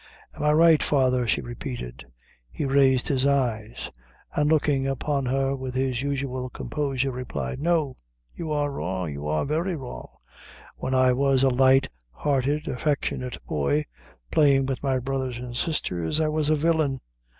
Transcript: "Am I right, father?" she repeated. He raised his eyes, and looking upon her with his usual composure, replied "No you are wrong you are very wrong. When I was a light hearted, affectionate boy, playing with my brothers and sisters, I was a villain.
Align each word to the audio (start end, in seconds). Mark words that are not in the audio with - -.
"Am 0.33 0.41
I 0.41 0.51
right, 0.51 0.81
father?" 0.81 1.27
she 1.27 1.41
repeated. 1.41 2.03
He 2.49 2.65
raised 2.65 3.07
his 3.07 3.23
eyes, 3.27 3.91
and 4.33 4.49
looking 4.49 4.87
upon 4.87 5.27
her 5.27 5.55
with 5.55 5.75
his 5.75 6.01
usual 6.01 6.49
composure, 6.49 7.11
replied 7.11 7.59
"No 7.59 7.97
you 8.33 8.51
are 8.51 8.71
wrong 8.71 9.11
you 9.11 9.27
are 9.27 9.45
very 9.45 9.75
wrong. 9.75 10.07
When 10.75 10.95
I 10.95 11.13
was 11.13 11.43
a 11.43 11.49
light 11.51 11.87
hearted, 12.09 12.67
affectionate 12.67 13.37
boy, 13.45 13.85
playing 14.31 14.65
with 14.65 14.81
my 14.81 14.97
brothers 14.97 15.37
and 15.37 15.55
sisters, 15.55 16.19
I 16.19 16.29
was 16.29 16.49
a 16.49 16.55
villain. 16.55 16.99